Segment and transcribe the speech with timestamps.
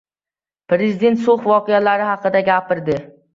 [0.71, 2.99] Prezident So‘x voqealari haqida gapirdi